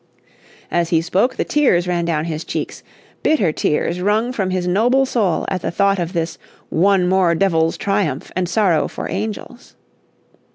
As 0.71 0.89
he 0.89 0.99
spoke 0.99 1.35
the 1.35 1.43
tears 1.43 1.87
ran 1.87 2.05
down 2.05 2.25
his 2.25 2.43
cheeks, 2.43 2.81
bitter 3.21 3.51
tears 3.51 4.01
rung 4.01 4.31
from 4.33 4.49
his 4.49 4.65
noble 4.65 5.05
soul 5.05 5.45
at 5.47 5.61
the 5.61 5.69
thought 5.69 5.99
of 5.99 6.13
this 6.13 6.39
"one 6.69 7.07
more 7.07 7.35
devil's 7.35 7.77
triumph 7.77 8.31
and 8.35 8.49
sorrow 8.49 8.87
for 8.87 9.07
angels." 9.07 9.75